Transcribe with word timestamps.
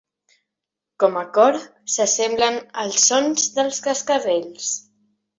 Com 1.01 1.17
a 1.19 1.21
cor, 1.35 1.59
s'assemblen 1.95 2.57
als 2.83 3.03
sons 3.11 3.45
de 3.59 3.67
cascavells. 3.89 4.71